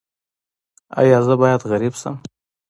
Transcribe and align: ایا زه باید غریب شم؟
ایا 0.99 1.19
زه 1.27 1.33
باید 1.41 1.61
غریب 1.71 1.93
شم؟ 2.01 2.15